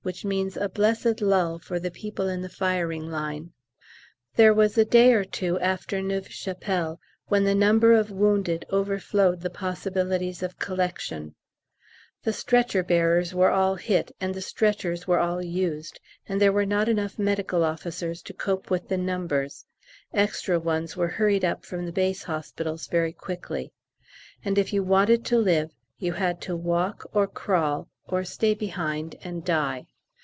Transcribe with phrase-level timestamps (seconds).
[0.03, 3.53] which means a blessed lull for the people in the firing line.
[4.35, 9.41] There was a day or two after Neuve Chapelle when the number of wounded overflowed
[9.41, 11.35] the possibilities of "collection";
[12.23, 16.65] the stretcher bearers were all hit and the stretchers were all used, and there were
[16.65, 19.65] not enough medical officers to cope with the numbers
[20.15, 23.71] (extra ones were hurried up from the Base Hospitals very quickly),
[24.43, 29.15] and if you wanted to live you had to walk or crawl, or stay behind
[29.23, 29.85] and die.